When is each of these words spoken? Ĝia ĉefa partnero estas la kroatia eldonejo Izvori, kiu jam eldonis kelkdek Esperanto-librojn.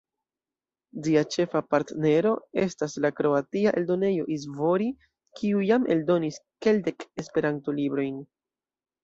Ĝia 1.07 1.21
ĉefa 1.33 1.59
partnero 1.73 2.31
estas 2.61 2.95
la 3.05 3.11
kroatia 3.19 3.75
eldonejo 3.83 4.25
Izvori, 4.37 4.89
kiu 5.43 5.63
jam 5.67 5.87
eldonis 5.99 6.41
kelkdek 6.69 7.07
Esperanto-librojn. 7.25 8.19